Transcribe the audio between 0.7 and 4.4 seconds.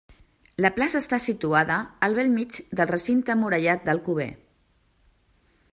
plaça està situada al bell mig del recinte murallat d'Alcover.